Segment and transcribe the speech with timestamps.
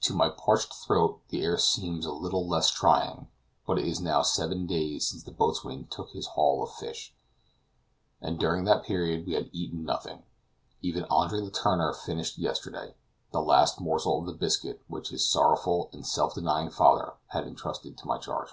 [0.00, 3.28] To my parched throat the air seemed a little less trying;
[3.66, 7.14] but it is now seven days since the boatswain took his haul of fish,
[8.22, 10.22] and during that period we had eaten nothing;
[10.80, 12.94] even Andre Letourneur finished yesterday,
[13.30, 17.98] the last morsel of the biscuit which his sorrowful and self denying father had intrusted
[17.98, 18.48] to my charge.